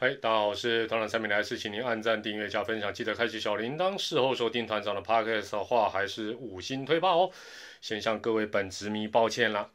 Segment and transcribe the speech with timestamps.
[0.00, 3.98] 嗨，大家好，我是团长蔡明来，是请您按赞、订阅、加分享，记得开启小铃铛。
[3.98, 7.32] 事后收听团长的 podcast 的话，还是五星推爆哦。
[7.80, 9.68] 先向各位本职迷抱歉啦，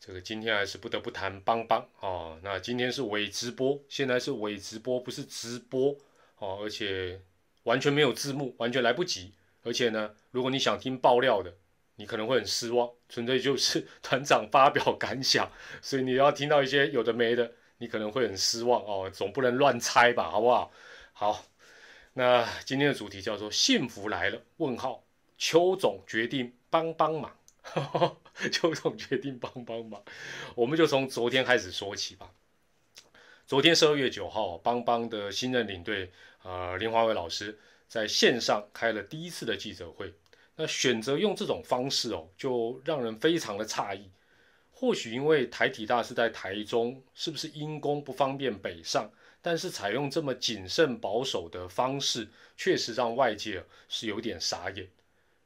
[0.00, 2.40] 这个今天还是不得不谈邦邦哦。
[2.42, 5.94] 那今天是伪直播，现在是伪直播，不是直播
[6.38, 7.20] 哦，而且
[7.64, 9.34] 完全没有字幕，完全来不及。
[9.62, 11.52] 而且呢，如果你想听爆料的，
[11.96, 15.52] 你可能会很失望，纯粹就是团长发表感想，
[15.82, 17.52] 所以你要听到一些有的没的。
[17.78, 20.70] 你可能会很失望哦，总不能乱猜吧，好不好？
[21.12, 21.44] 好，
[22.14, 24.40] 那今天的主题叫做“幸福来了”？
[24.58, 25.04] 问号，
[25.38, 27.36] 邱总决定帮帮忙，
[28.52, 30.02] 邱总决定帮帮忙，
[30.54, 32.30] 我们就从昨天开始说起吧。
[33.46, 36.10] 昨天十二月九号，邦邦的新任领队
[36.42, 37.58] 呃林华伟老师
[37.88, 40.12] 在线上开了第一次的记者会，
[40.56, 44.10] 那选择用这种方式哦，就让人非常的诧异。
[44.78, 49.10] 或许因为台体大是在台中，是不是因公不方便北上？
[49.40, 52.28] 但是采用这么谨慎保守的方式，
[52.58, 54.86] 确实让外界是有点傻眼。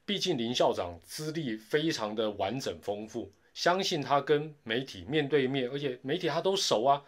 [0.05, 7.01] 毕竟林校长资历非常的完整丰富，相信他跟媒体面对面，而且媒体他都熟啊，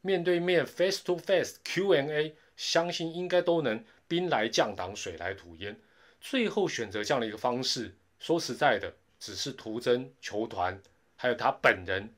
[0.00, 5.76] 面对面 face to face Q&A，相信应该都能兵来将挡，水来土掩。
[6.20, 10.80] 最后选择这样的一个方式，说实在的，只是徒增球团。
[11.24, 12.12] 还有他本人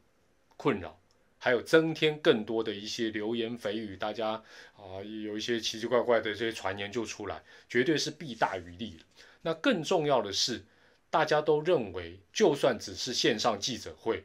[0.57, 0.99] 困扰，
[1.39, 4.31] 还有增添更多的一些流言蜚语，大家
[4.75, 9.05] 啊有一些奇奇怪怪的这些传言就出来，绝对是弊大于利了。
[9.43, 10.65] 那更重要的是，
[11.09, 14.25] 大家都认为，就算只是线上记者会，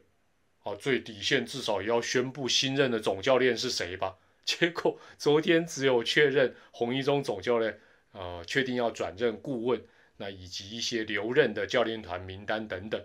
[0.64, 4.18] 哦，最底线至少也要宣布新任的总教练是谁吧？
[4.44, 7.80] 结果昨天只有确认洪一中总教练，
[8.14, 9.80] 呃，确定要转任顾问，
[10.18, 13.00] 那以及一些留任的教练团名单等等。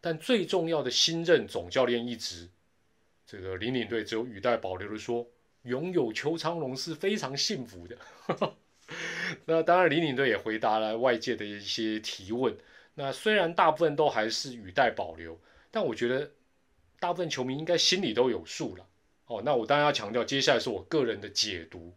[0.00, 2.48] 但最重要的新任总教练一职，
[3.26, 5.26] 这个林领队只有语带保留的说，
[5.62, 7.98] 拥有邱昌龙是非常幸福的。
[9.44, 12.56] 那当然，林领队也回答了外界的一些提问。
[12.94, 15.38] 那虽然大部分都还是语带保留，
[15.70, 16.30] 但我觉得
[16.98, 18.86] 大部分球迷应该心里都有数了。
[19.26, 21.92] 哦，那我当然要强调，接下来是我个人的解读。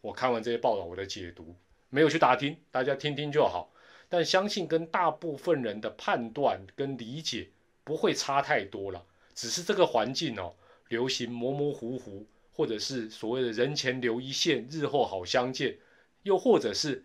[0.00, 1.54] 我看完这些报道，我的解读
[1.90, 3.70] 没有去打听，大家听听就好。
[4.16, 7.50] 但相信跟大部分人的判断跟理解
[7.84, 9.04] 不会差太多了，
[9.34, 10.54] 只是这个环境哦，
[10.88, 15.76] 流行模模糊糊，或者是所谓的人前留一线，日后好相见，
[16.22, 17.04] 又或者是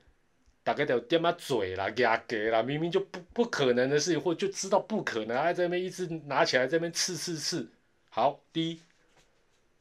[0.64, 7.70] 大概的点嘛嘴啦，给啊给啦，明明就不不可能的事情，或就知道不可能，还在那边一直拿起来这边刺刺刺。
[8.10, 8.80] 好，第一，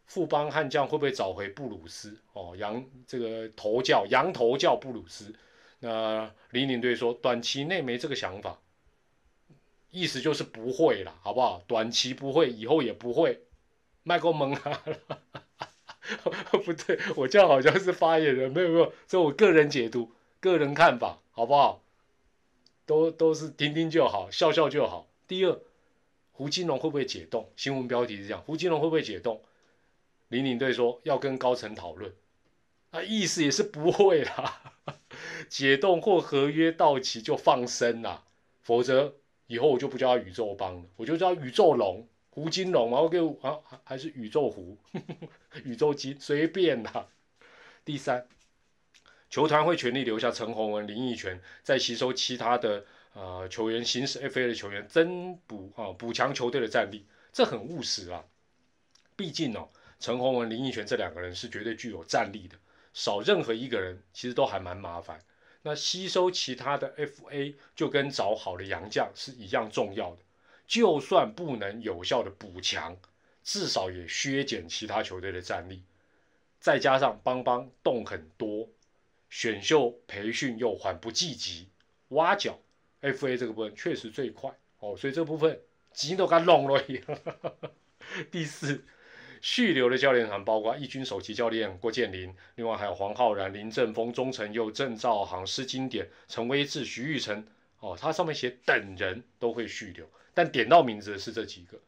[0.07, 2.19] 富邦悍将会不会找回布鲁斯？
[2.33, 5.33] 哦，羊这个头教，羊头教布鲁斯。
[5.81, 8.61] 那李领队说，短期内没这个想法，
[9.91, 11.63] 意思就是不会了，好不好？
[11.67, 13.41] 短期不会，以后也不会。
[14.03, 14.83] 麦克蒙啊，
[16.65, 21.83] 不对，我这样好像是发言人，没有没有，这我个人解读、个人看法，好不好？
[22.87, 25.07] 都都是听听就好，笑笑就好。
[25.29, 25.61] 第二，
[26.33, 27.51] 胡金龙会不会解冻？
[27.57, 29.43] 新闻标题是这样，胡金龙会不会解冻？
[30.29, 32.13] 李领队说要跟高层讨论，
[32.91, 34.75] 啊，意思也是不会啦。
[35.49, 38.25] 解冻或合约到期就放生啦，
[38.61, 39.15] 否则
[39.47, 44.79] 以后我就不叫他宇宙帮了，我就叫宇宙龙胡金龙嘛，我给啊还是宇宙胡
[45.65, 47.09] 宇宙金随便啦。
[47.85, 48.27] 第三，
[49.29, 52.85] 球团会全力留下陈宏文、林奕泉，再吸收其他的
[53.15, 58.25] 呃球员，行使 FA 的球员，增补啊补强球队的战力，这很务实啊。
[59.17, 59.69] 毕竟哦，
[59.99, 62.57] 陈宏文、林奕泉这两个人是绝对具有战力的。
[62.93, 65.21] 少任何一个人，其实都还蛮麻烦。
[65.63, 70.19] 那吸收其他的 FA 就跟找好的洋将是一样重要的。
[70.67, 72.97] 就算不能有效的补强，
[73.43, 75.83] 至少也削减其他球队的战力。
[76.61, 78.69] 再加上邦邦动很多，
[79.29, 81.69] 选秀培训又缓不济急，
[82.09, 82.59] 挖角
[83.03, 84.97] FA 这个部分确实最快哦。
[84.97, 85.61] 所以这部分
[85.93, 86.83] 急都给弄了。
[88.31, 88.85] 第四。
[89.41, 97.47] 续留的教练团包括一军首席教练郭建林，另外还有黄浩然、林正峰、钟成佑、郑兆航、施金典、陈威志、徐玉成。
[97.81, 101.81] 哦，他上面写等人都会续留，但点到名字的是这几个。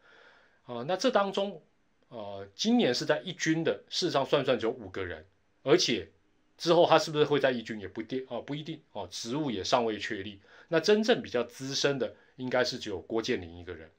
[0.65, 1.63] 啊，那这当中，
[2.09, 5.27] 呃，今年是在一军的，事实上算算只有五个人，
[5.63, 6.09] 而且
[6.57, 10.41] 之后他是不是会在一军也不定，哦，不一定，哦，职务也尚未确立。
[10.69, 13.91] 那真正比较资深的，应该是只有郭建林一个人。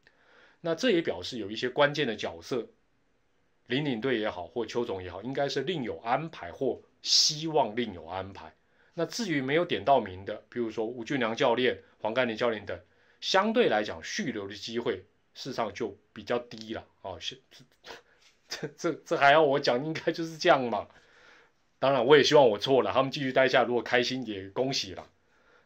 [0.61, 2.65] 那这也表示有一些关键的角色。
[3.67, 8.53] 领领队也好，或邱总也好，应该是另有安排，或希望另有安排。
[8.93, 12.79] 那至于没有点到名的，比如说吴俊良教练、黄甘霖教练等，
[13.21, 14.97] 相对来讲续留的机会，
[15.33, 16.85] 事实上就比较低了。
[17.01, 17.41] 哦，是
[18.47, 19.83] 这这这还要我讲？
[19.83, 20.87] 应该就是这样嘛。
[21.79, 25.09] 当然我也希望我错了，他们继续待下，如果开心也恭喜了。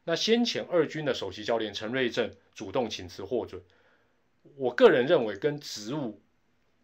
[0.05, 3.61] 那先前二军的首席教练陈瑞正主动请辞获准，
[4.55, 6.21] 我个人认为跟职务，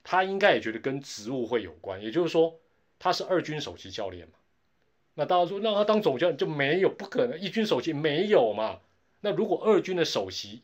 [0.03, 2.59] 他应该也觉得跟职务会有关，也就是说
[2.99, 4.33] 他是二军首席教练嘛。
[5.15, 8.79] 那大家说让他当总教练就没有不可能，一军首席没有嘛？
[9.21, 10.63] 那如果二军的首席，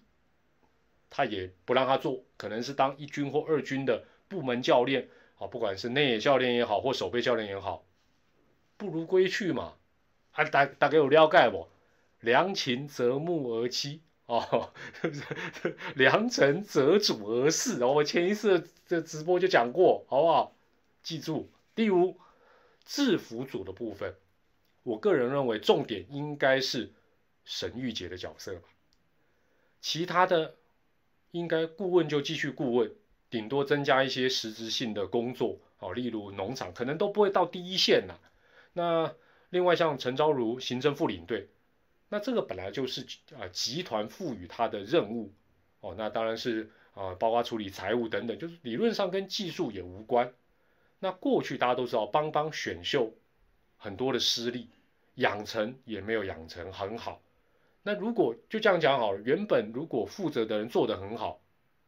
[1.10, 5.08] 他也不让他做，可能是当一军或二军的部门教练
[5.38, 7.86] 啊，不管是内野教练也好，或守备教练也好，
[8.78, 9.76] 不如归去嘛。
[10.32, 11.68] 啊，大大概有了解不？
[12.20, 14.00] 良禽择木而栖
[14.30, 14.72] 哦，
[15.96, 17.94] 良辰择主而事哦。
[17.94, 20.56] 我前一次的直播就讲过，好不好？
[21.02, 22.16] 记住，第五
[22.86, 24.14] 制服组的部分。
[24.84, 26.92] 我个人认为，重点应该是
[27.44, 28.62] 神玉杰的角色。
[29.82, 30.54] 其他的，
[31.32, 32.92] 应该顾问就继续顾问，
[33.32, 38.20] 顶多增加一些实质性的工作哦，例如农场，可能都不会到第一线了。
[38.74, 39.16] 那
[39.50, 41.48] 另外像陈昭如行政副领队，
[42.10, 43.06] 那这个本来就是
[43.40, 45.32] 啊集团赋予他的任务
[45.80, 50.34] 哦，那当然是啊包括处理财务等等，就是理论上跟技术也无关。
[51.00, 53.14] 那过去大家都知道，邦邦选秀
[53.78, 54.68] 很多的失利。
[55.16, 57.22] 养成也没有养成很好，
[57.84, 61.42] 那如果就这样讲好了，原本如果负责的人做得很好，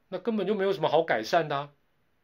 [0.09, 1.69] 那根本就没有什么好改善的，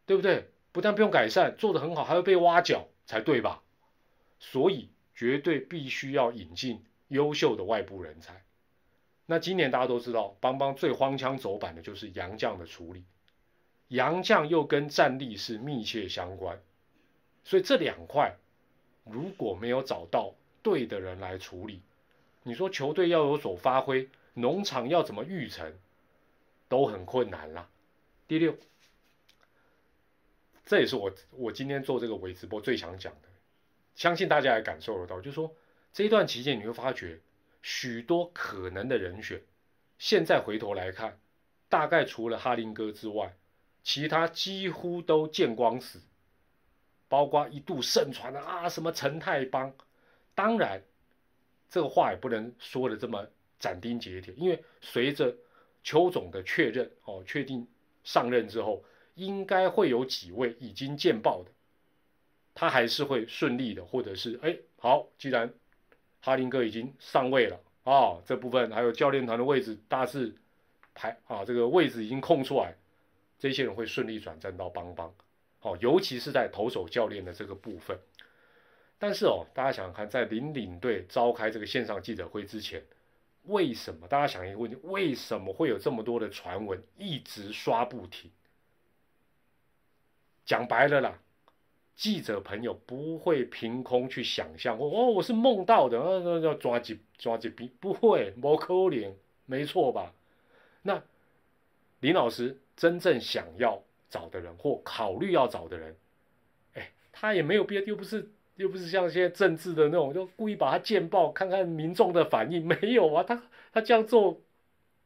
[0.06, 0.50] 对不对？
[0.74, 3.64] 不但不用改善，做得很好还会被挖角才对吧？
[4.38, 8.44] 所以绝对必须要引进优秀的外部人才。
[9.26, 13.04] 那今年大家都知道，邦邦最荒腔走板的就是杨将的处理，
[13.90, 16.62] 杨将又跟战力是密切相关，
[17.44, 18.36] 所以这两块
[19.04, 20.34] 如果没有找到。
[20.64, 21.82] 对的人来处理，
[22.44, 25.74] 你说球队要有所发挥，农场要怎么育成，
[26.68, 27.70] 都很困难啦。
[28.28, 28.54] 第六，
[30.66, 33.30] 这也是我我今天做这个微直播最想讲的，
[33.96, 35.56] 相信大家也感受得到，就是说
[35.98, 37.20] 这一段期间你会发觉
[37.64, 39.42] 许多可能的人选，
[39.98, 41.20] 现在回头来看，
[41.70, 43.36] 大概除了哈林哥之外，
[43.82, 46.00] 其他几乎都见光死，
[47.08, 49.74] 包括一度盛传的啊什么陈泰邦。
[50.36, 50.84] 当然，
[51.68, 53.28] 这个话也不能说的这么
[53.58, 55.36] 斩钉截铁，因为随着
[55.84, 57.68] 邱总的确认哦，确定
[58.04, 58.86] 上任之后，
[59.16, 61.50] 应该会有几位已经见报的，
[62.54, 65.52] 他还是会顺利的，或者是哎好，既然
[66.20, 70.36] 哈林哥已经上位了啊，这部分还有教练团的位置大致
[70.94, 72.76] 排啊，这个位置已经空出来，
[73.38, 75.14] 这些人会顺利转战到邦邦，
[75.60, 77.98] 好，尤其是在投手教练的这个部分。
[79.00, 82.84] 但是哦，大家想想看，在林领队召开这个线上记者会之前，
[83.44, 84.08] 为什么？
[84.08, 88.32] 大家想一个问题：为什么会有这么多的传闻一直刷不停？
[90.46, 91.20] 讲白了啦，
[91.98, 99.14] 记者朋友不会凭空去想象，哦，我是梦到的，啊，要抓几抓几笔，不会，不可能，
[99.46, 100.14] 没错吧？
[100.84, 101.04] 那
[102.00, 105.96] 林老师真正想要找的人，或考虑要找的人，
[106.76, 108.30] 哎，他也没有必要，又不是。
[108.58, 112.66] 又不是像现在政治的那种，就故意把他见报，看看民众的反应。
[112.66, 113.40] 没有啊，他
[113.72, 114.42] 他这样做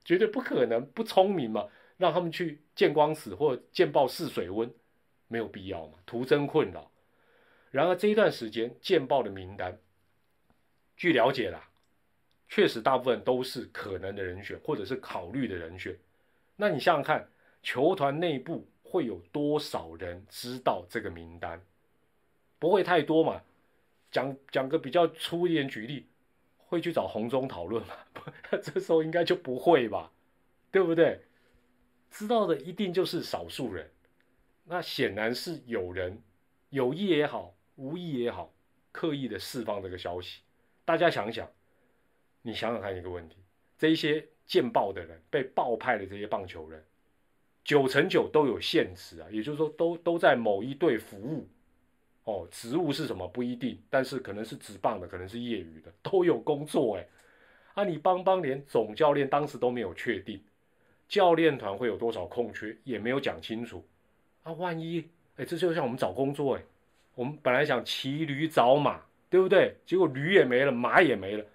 [0.06, 1.68] 绝对不可能，不聪明嘛。
[1.98, 4.74] 让他们去见光死或见报试水温，
[5.32, 6.92] 没有必要嘛，徒增困扰。
[7.72, 9.80] 然而这一段时间见报的名单，
[10.98, 11.70] 据了解啦，
[12.50, 15.98] 确实大部分都是可能的人选或者是考虑的人选。
[16.58, 17.30] 那你想想看，
[17.64, 21.62] 球团内部会有多少人知道这个名单？
[22.60, 23.42] 不会太多嘛？
[24.12, 26.06] 讲讲个比较粗一点举例，
[26.58, 27.96] 会去找红中讨论吗？
[28.62, 30.12] 这时候应该就不会吧，
[30.70, 31.22] 对不对？
[32.12, 33.90] 知道的一定就是少数人。
[34.72, 36.18] 那显然是有人
[36.70, 38.54] 有意也好，无意也好，
[38.94, 40.44] 刻意的释放这个消息。
[40.86, 41.46] 大家想想，
[42.42, 43.36] 你想想看一个问题：
[43.78, 46.82] 这一些见报的人，被报派的这些棒球人，
[47.66, 51.46] 九成九都有限职啊，也就是说，都都在某一队服务。
[52.24, 57.06] 哦，职务是什么不一定，但是可能是职棒的，可能是业余的，都有工作哎。
[57.74, 60.42] 啊，你邦邦连总教练当时都没有确定，
[61.10, 63.86] 教练团会有多少空缺也没有讲清楚。
[64.44, 65.08] 啊，万一
[65.38, 66.64] 哎，这就像我们找工作哎，
[67.16, 69.76] 我们本来想骑驴找马，对不对？
[69.86, 71.46] 结果驴也没了，马也没了。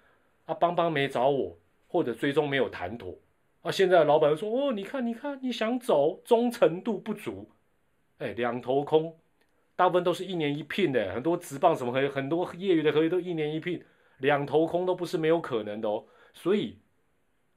[0.45, 3.13] 啊，邦邦没找我，或者最终没有谈妥。
[3.61, 7.49] 啊，现在老板说哦，你看，你看，你想走，忠诚度不足，
[8.19, 9.17] 哎，两头空。
[9.75, 13.83] 大部分都是一年一聘的，很多职棒什么合约，很多业余的合约都一年一聘，
[14.17, 16.03] 两头空都不是没有可能的哦。
[16.33, 16.79] 所以，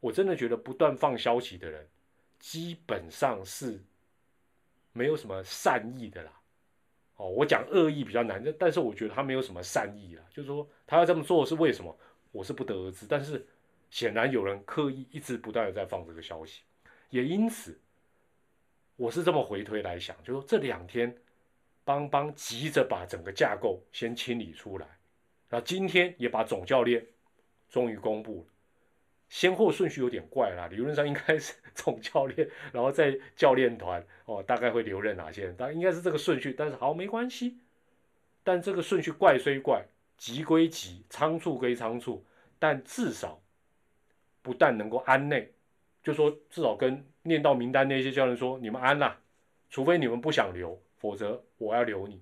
[0.01, 1.89] 我真的觉得不断放消息的人，
[2.39, 3.83] 基本上是
[4.93, 6.33] 没有什么善意的啦。
[7.17, 11.95] 哦，我讲恶意比较难，但是我觉得他没有什么善意啊，就是说他要这么做是为什么，
[12.33, 13.07] 我是不得而知。
[13.07, 13.47] 但是
[13.91, 16.63] 显然有人刻意一直不断的在放这个消息，
[17.11, 17.79] 也因此，
[18.97, 21.15] 我是这么回推来想，就说这两天
[21.85, 24.87] 邦邦急着把整个架构先清理出来，
[25.51, 27.07] 然后今天也把总教练
[27.69, 28.53] 终于公布了。
[29.31, 35.57] 先后顺序有点怪啦，理论上应该是 总教练，然后在教练团哦，大概会留任哪些人？
[35.57, 37.59] 当然应该是这个顺序，但是好没关系。
[38.43, 39.85] 但这个顺序怪虽怪，
[40.17, 42.25] 急归急，仓促归仓促，
[42.59, 43.41] 但至少
[44.43, 45.53] 不但能够安内，
[46.03, 49.17] 就说至少跟念到名单那些教练说，你们安啦，
[49.69, 52.21] 除非你们不想留，否则我要留你，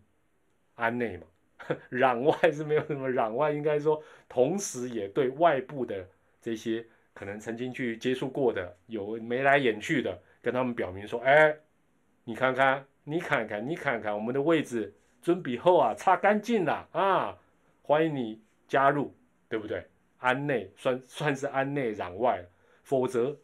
[0.74, 1.26] 安内嘛。
[1.90, 6.06] 攘外是没有什么攘外，应该说同时也对外部的
[6.42, 6.84] 这些。
[7.18, 11.52] 可能曾经去接触过的，有眉来眼去的，跟他们表明说：“哎，
[12.22, 17.36] 你看看，你看看，你看看，我们的位置准比后啊，擦干净了啊，
[17.82, 19.12] 欢迎你加入，
[19.48, 19.84] 对不对？
[20.18, 22.40] 安内算算是安内攘外，
[22.84, 23.36] 否则，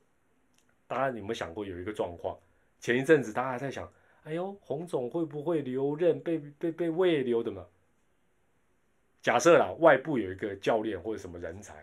[0.87, 2.39] 大家有没有想过有一个状况？
[2.79, 7.67] 前一阵子大家在想，哎呦，洪总会不会留任，被被被未留的嘛？
[9.21, 11.75] 假设啦，外部有一个教练或者什么人才。”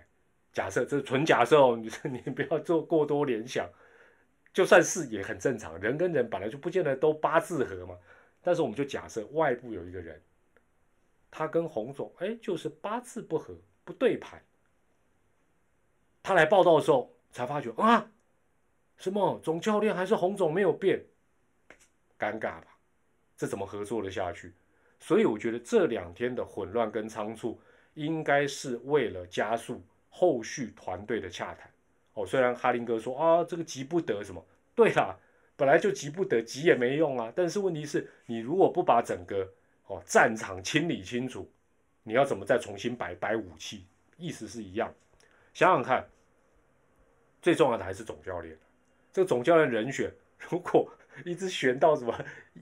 [0.52, 1.90] 假设这是纯假设哦，你
[2.26, 3.70] 你不要做过多联想，
[4.54, 5.80] 就算是也很正常。
[5.80, 7.98] 人跟人本来就不见得都八字合嘛，
[8.42, 10.22] 但是我们就假设外部有一个人，
[11.30, 13.56] 他跟洪总哎就是八字不合
[13.86, 14.42] 不对盘，
[16.22, 18.12] 他来报道的时候才发觉啊，
[18.98, 21.02] 什么总教练还是洪总没有变，
[22.20, 22.68] 尴尬吧？
[23.38, 24.54] 这怎么合作的下去？
[25.00, 27.60] 所以我觉得这两天的混乱跟仓促，
[27.94, 29.82] 应该是为了加速。
[30.14, 31.68] 后续团队的洽谈，
[32.14, 35.18] 哦，虽然哈林哥说啊，这个急不得什么，对啦，
[35.56, 37.32] 本来就急不得，急也没用啊。
[37.34, 39.50] 但是问题是，你如果不把整个
[39.88, 41.50] 哦战场清理清楚，
[42.04, 43.88] 你要怎么再重新摆摆武器？
[44.18, 44.94] 意思是一样。
[45.54, 46.06] 想想看，
[47.42, 48.56] 最重要的还是总教练。
[49.14, 50.12] 这个总教练人选，
[50.52, 50.88] 如果
[51.26, 52.14] 一直悬到什么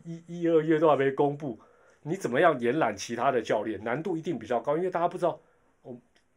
[0.03, 1.59] 一一二月都还没公布，
[2.03, 3.83] 你怎么样延揽其他的教练？
[3.83, 5.41] 难度一定比较高，因为大家不知道。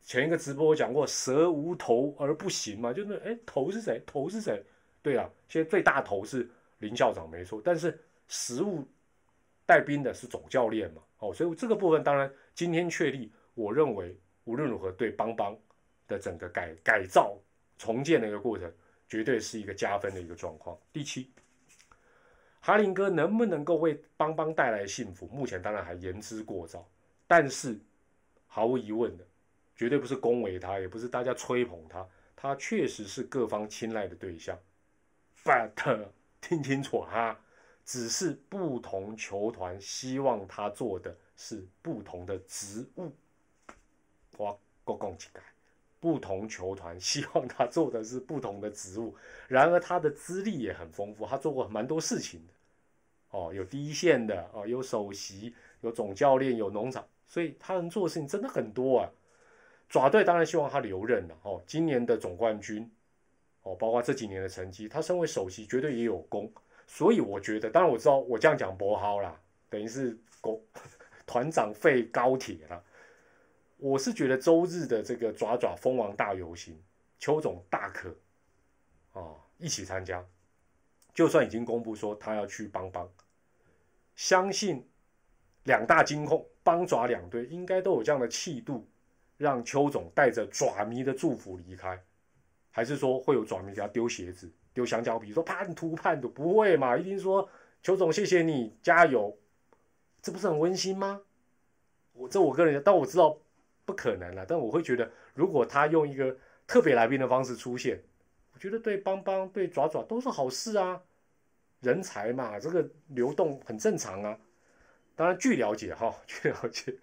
[0.05, 4.03] 前一个直播我讲过，蛇无头而不行嘛，就是哎，头是谁？
[4.05, 4.63] 头是谁？
[5.01, 8.87] 对啊，现在最大头是林校长没错，但是实物
[9.65, 15.57] 带兵的是总教练嘛，哦，所以这个部分当然今天确立，我认为无论如何对邦邦
[16.09, 17.39] 的整个改改造
[17.79, 18.71] 重建的一个过程，
[19.09, 20.77] 绝对是一个加分的一个状况。
[20.93, 21.31] 第七，
[22.61, 25.27] 哈林哥能不能够为邦邦带来幸福？
[25.29, 26.89] 目前当然还言之过早，
[27.27, 27.79] 但是
[28.47, 29.25] 毫无疑问的。
[29.83, 34.57] 绝对不是恭维他，也不是大家吹捧他，他确实是各方青睐的对象。
[35.43, 35.73] But
[36.41, 37.37] 听清楚哈，
[37.85, 43.11] 只是不同球团希望他做的是不同的职务。
[44.37, 45.43] 我公共起来，
[45.99, 49.17] 不同球团希望他做的是不同的职务。
[49.49, 52.53] 然而他的资历也很丰富，他做过蛮多事情的。
[53.31, 59.11] 哦，有第一线的，哦，有首席，有总教练，有农场，所以他能做的事情真的很多啊。
[59.93, 62.91] 爪队当然希望他留任了哦，今年的总冠军
[63.61, 66.51] 哦，包括这几年的成绩，他身为首席绝对也有功，
[66.87, 70.59] 所以我觉得，当然我知道我这样讲不好啦，等于是公
[71.27, 72.83] 团长费高铁了。
[73.77, 76.83] 我是觉得周日的这个爪爪蜂王大游行，
[77.19, 78.17] 邱总大可
[79.13, 80.25] 啊一起参加，
[81.13, 83.07] 就算已经公布说他要去帮帮，
[84.17, 84.89] 相信
[85.65, 88.89] 两大金控帮爪两队应该都有这样的气度。
[89.43, 92.01] 让邱总带着爪迷的祝福离开，
[92.71, 96.29] 还是说会有爪迷给他丢鞋子、丢香蕉皮，说叛徒叛徒？
[96.29, 96.97] 不会嘛？
[96.97, 97.49] 一定说
[97.83, 99.37] 邱总谢谢你，加油，
[100.23, 101.21] 这不是很温馨吗？
[102.13, 103.37] 我这我个人，但我知道
[103.85, 104.47] 不可能了。
[104.47, 108.01] 但我会觉得，如果他用一个特别来宾的方式出现，
[108.55, 111.03] 我觉得对邦邦、对爪爪都是好事啊。
[111.81, 114.39] 人才嘛，这个流动很正常啊。
[115.17, 116.95] 当然，据了解哈，据了解。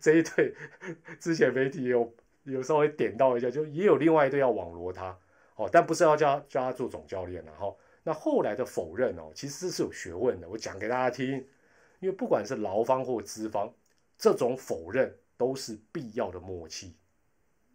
[0.00, 0.54] 这一队
[1.20, 2.14] 之前媒体有
[2.44, 5.16] 有稍微点到一下，就也有另外一队要网罗他
[5.54, 10.48] 哦，但不是要叫他叫他做总教练然后那后来的否认哦，其实是有学问的。
[10.48, 11.34] 我讲给大家听，
[12.00, 13.72] 因为不管是劳方或资方，
[14.18, 16.96] 这种否认都是必要的默契。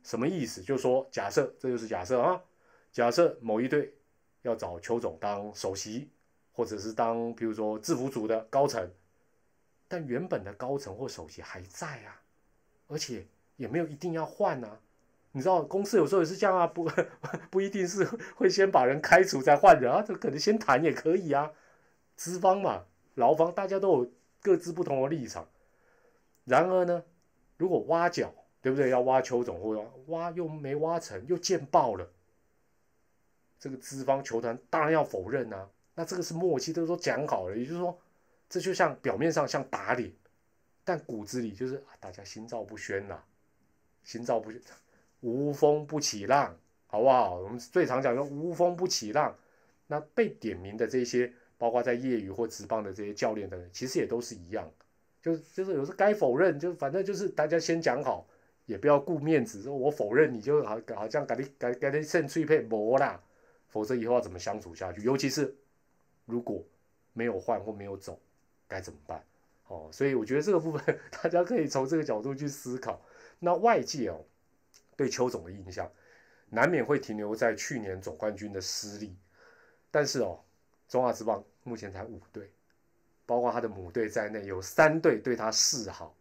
[0.03, 0.61] 什么意思？
[0.61, 2.41] 就是说，假设这就是假设啊，
[2.91, 3.93] 假设某一队
[4.41, 6.09] 要找邱总当首席，
[6.51, 8.89] 或者是当比如说制服组的高层。
[9.91, 12.21] 但原本的高层或首席还在啊，
[12.87, 14.79] 而且也没有一定要换啊。
[15.33, 16.89] 你知道公司有时候也是这样啊，不
[17.51, 18.05] 不一定是
[18.35, 21.51] 会先把人开除再换人啊，这可能先谈也可以啊。
[22.15, 25.45] 资方嘛，劳方大家都有各自不同的立场。
[26.45, 27.03] 然而呢，
[27.57, 28.89] 如果挖角，对不对？
[28.89, 32.07] 要挖邱总，或者挖又没挖成，又见爆了，
[33.59, 35.69] 这个资方球团当然要否认啊。
[35.95, 37.99] 那这个是默契，都说讲好了，也就是说，
[38.51, 40.11] 这就像表面上像打脸，
[40.83, 43.17] 但骨子里就是大家心照不宣呐，
[44.03, 44.59] 心照不宣，
[45.21, 46.53] 无风不起浪，
[46.87, 47.37] 好不好？
[47.37, 49.33] 我们最常讲的无风不起浪。
[49.87, 54.69] 那被点名的这些，包括在业余或职棒的这些教练等等，其实也都是一样，
[55.21, 58.27] 就是就是有时该否认，就反正就是大家先讲好，
[58.65, 63.23] 也不要顾面子，说我否认你就好好像赶紧赶赶紧胜脆配磨啦，
[63.69, 65.01] 否则以后要怎么相处下去？
[65.03, 65.55] 尤其是
[66.25, 66.61] 如果
[67.13, 68.19] 没有换或没有走，
[68.71, 69.21] 该怎么办？
[69.67, 73.01] 哦，所以我觉得这个部分 大家可以从这个角度去思考。
[73.39, 74.23] 那外界哦
[74.95, 75.91] 对邱总的印象，
[76.49, 79.15] 难免会停留在去年总冠军的失利。
[79.91, 80.39] 但是哦，
[80.87, 82.49] 中华职棒目前才五队，
[83.25, 86.15] 包括他的母队在内，有三队对他示好。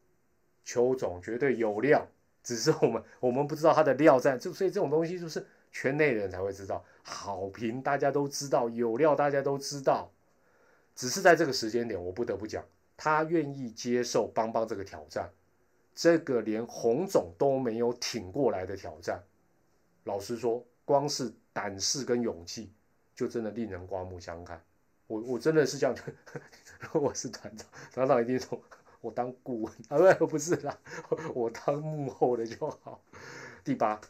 [0.65, 2.07] 邱总绝对有料，
[2.43, 6.85] 只是我们我们不知道他的料在，就所以这种东西就是圈内人才会知道。
[7.03, 10.11] 好评大家都知道，有料大家都知道，
[10.95, 12.65] 只是在这个时间点，我不得不讲，
[12.97, 15.31] 他愿意接受邦邦这个挑战，
[15.95, 19.23] 这个连洪总都没有挺过来的挑战。
[20.05, 22.73] 老实说，光是胆识跟勇气。
[23.13, 24.59] 就真的令人刮目相看，
[25.07, 25.95] 我我真的是这样，
[26.95, 28.59] 我是团长，团长一定说，
[29.03, 30.79] 我当顾问啊，不不是啦，
[31.35, 32.99] 我当幕后的就好。
[33.63, 34.01] 第八，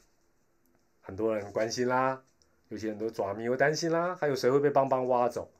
[1.01, 2.23] 很多人关心啦，
[2.69, 5.51] 有些人都抓迷会担心啦，还有谁会被邦邦挖走？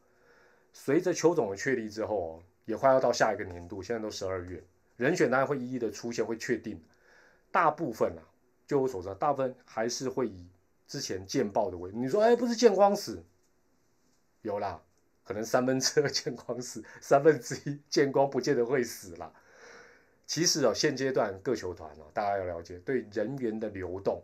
[0.73, 4.63] 随着邱总的确立之后，也快要到下一个年度，现在都十二月，
[4.97, 6.81] 人选当然会一一的出现，会确定。
[7.51, 8.23] 大部分啊，
[8.67, 10.47] 就我所知，大部分还是会以
[10.87, 13.23] 之前见报的为，你说，哎，不是见光死？
[14.43, 14.81] 有啦，
[15.25, 19.33] 可能三分之二见光死，三分之一见光不见得会死啦。
[20.27, 24.23] 其实哦，现阶段各球团哦，大家要了解，对人员的流动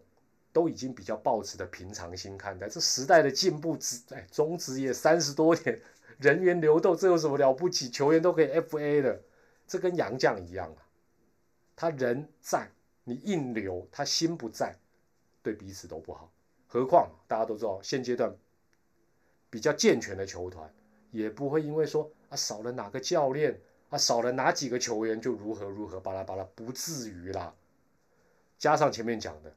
[0.52, 2.68] 都已经比较抱持的平常心看待。
[2.68, 5.80] 这时代的进步，职哎中职业三十多年，
[6.18, 7.88] 人员流动这有什么了不起？
[7.90, 9.22] 球员都可以 FA 的，
[9.66, 10.82] 这跟杨将一样啊。
[11.74, 12.70] 他人在，
[13.04, 14.74] 你硬留，他心不在，
[15.42, 16.32] 对彼此都不好。
[16.66, 18.34] 何况大家都知道，现阶段。
[19.48, 20.70] 比较健全的球团，
[21.12, 27.54] 也不会因为说啊少了哪个教练啊少了哪几个球员就如何如何巴拉巴拉，不至于啦。
[28.58, 29.54] 加上前面讲的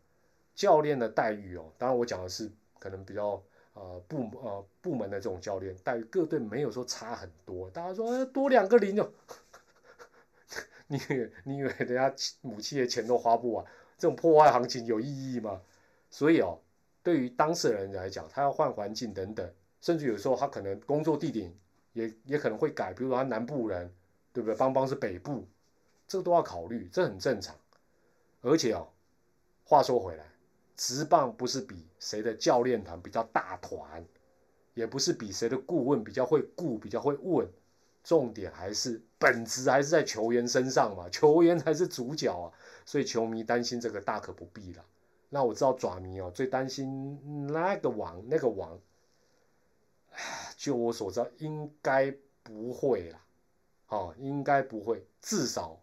[0.55, 3.41] 教练的待遇哦，当然我讲的是可能比较
[3.73, 7.69] 呃部呃部门的这种教练待遇，各队没有说差很多。
[7.69, 9.13] 大家说多两个零就，
[10.87, 10.99] 你
[11.43, 13.65] 你以为人家母亲的钱都花不完？
[13.97, 15.61] 这种破坏行情有意义吗？
[16.09, 16.59] 所以哦，
[17.03, 19.53] 对于当事人来讲，他要换环境等等。
[19.81, 21.53] 甚至有时候他可能工作地点
[21.93, 23.93] 也也可能会改，比如说他南部人，
[24.33, 24.55] 对不对？
[24.55, 25.47] 邦邦是北部，
[26.07, 27.55] 这个都要考虑，这很正常。
[28.41, 28.87] 而且哦，
[29.63, 30.25] 话说回来，
[30.79, 34.01] 职棒不是比谁的教练团比较大团，
[34.75, 37.45] 也不是比谁的顾问比较会顾、比较会问，
[38.01, 42.47] 重点还是本质还是在球员身上嘛，球员才是主角啊。
[42.85, 44.85] 所以球迷担心这个大可不必了。
[45.27, 48.79] 那我知道爪迷哦最担心那个王那个王。
[50.55, 52.09] 就我所知，应该
[52.41, 53.21] 不会啦，
[53.89, 55.77] 哦，应该不会，至少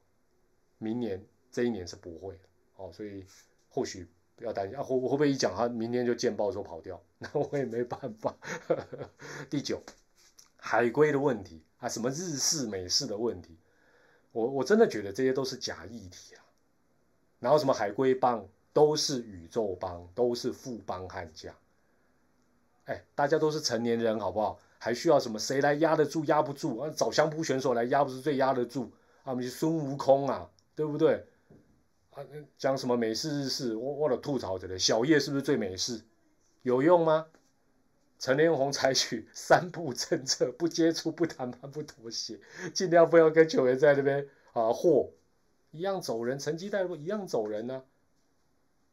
[0.79, 2.41] 明年这一年是不会的，
[2.77, 3.25] 哦，所以
[3.69, 8.37] 或许不要担心啊，会会不会一讲他明天就见报说跑掉， 那我也没办法。
[9.51, 9.83] 第九，
[10.57, 13.57] 海归的问题啊，什么日式美式的问题，
[14.33, 16.44] 我我真的觉得这些都是假议题啊，
[17.40, 21.55] 然后什么海归帮都是宇宙帮，都是富帮悍将。
[22.85, 24.59] 哎，大家都是成年人，好不好？
[24.79, 25.38] 还需要什么？
[25.38, 26.25] 谁来压得住？
[26.27, 26.92] 压不住啊！
[26.94, 28.85] 找相扑选手来压，不是最压得住？
[29.25, 31.27] 啊，我们孙悟空啊，对不对？
[32.59, 33.76] 讲什么美式日式？
[33.76, 34.79] 我我的吐槽着嘞。
[34.79, 36.02] 小叶是不是最美式？
[36.62, 37.26] 有用吗？
[38.18, 42.40] 陈连红采取 三不政策：不接触、不谈判、不妥协，
[42.72, 45.11] 尽量不要跟球员在那边啊或
[45.70, 47.85] 一样走人，成绩带入一样走人呢。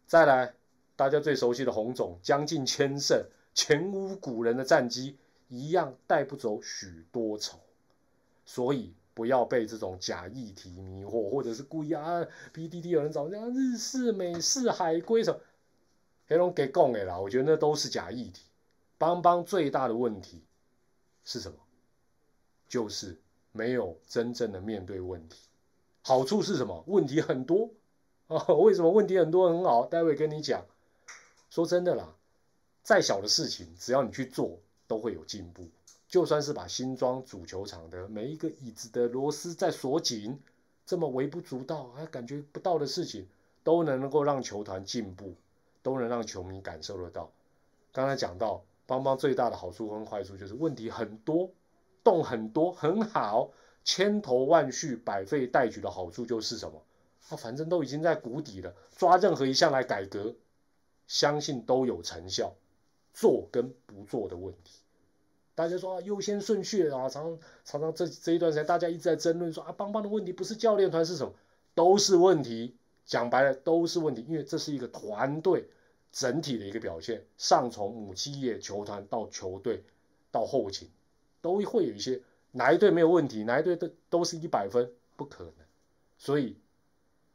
[0.05, 0.53] 再来，
[0.97, 3.25] 大家最熟悉的洪总，将近千胜。
[3.53, 7.59] 前无古人的战绩一样带不走许多愁，
[8.45, 15.39] 所以不要被这种假议题迷惑，或者是故意啊，PDD 有人找这样日式、美式、海归什么，
[16.27, 18.43] 黑龙给供给啦，我觉得那都是假议题。
[18.97, 20.43] 邦邦最大的问题
[21.25, 21.57] 是什么？
[22.67, 23.19] 就是
[23.51, 25.39] 没有真正的面对问题。
[26.01, 26.83] 好处是什么？
[26.87, 27.69] 问题很多
[28.27, 28.45] 啊。
[28.53, 29.85] 为什么问题很多很好？
[29.85, 30.65] 待会跟你讲。
[31.49, 32.15] 说真的啦。
[32.81, 35.69] 再小的事情，只要你去做，都会有进步。
[36.13, 40.39] 就算是把新庄主球场的每一个椅子的螺丝再锁紧，
[40.85, 43.27] 这么微不足道还感觉不到的事情，
[43.63, 45.33] 都能够让球团进步，
[45.81, 47.31] 都能让球迷感受得到。
[47.91, 51.49] 刚才讲到邦邦最大的好处跟坏处就是问题很多，
[52.03, 53.49] 洞很多，很好，
[53.83, 56.79] 千头万绪，百废待举的好处就是什么？
[57.29, 60.35] 啊，反正都已经在谷底了，抓任何一项来改革，
[61.07, 62.53] 相信都有成效。
[63.15, 64.82] 做跟不做的问题。
[65.55, 71.33] 大家说啊，优先顺序啊，常常常常这这一段时间，大家一直在争论说啊，邦邦的问题不是教练团是什么，
[71.75, 72.75] 都是问题。
[73.05, 75.67] 讲白了都是问题，因为这是一个团队
[76.13, 79.83] 整体的一个表现，上从母企业球团到球队
[80.31, 80.89] 到后勤，
[81.41, 82.21] 都会有一些
[82.53, 85.53] 哪一队没有问题，哪一队都都是一百分，不可能。
[86.17, 86.55] 所以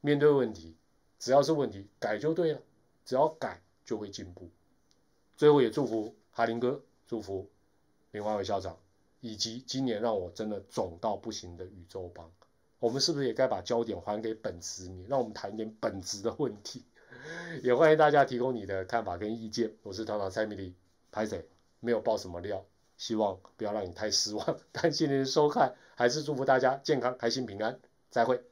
[0.00, 0.74] 面对问题，
[1.18, 2.60] 只要是问题改就对了，
[3.04, 4.48] 只要改就会进步。
[5.36, 7.46] 最后也祝福哈林哥，祝福。
[8.18, 8.76] 林华伟校长，
[9.20, 12.28] 以及今年让我真的肿到不行的宇宙帮，
[12.80, 16.84] 我们是不是也该把焦点还给本职迷，让我们谈一点本职的问题？
[17.62, 19.72] 也欢迎大家提供你的看法跟意见。
[19.84, 20.74] 我是团长蔡米利，
[21.12, 21.40] 拍仔
[21.78, 24.58] 没有爆什么料，希望不要让你太失望。
[24.72, 27.78] 感谢您的收看，还是祝福大家健康、开心、平安，
[28.10, 28.42] 再会。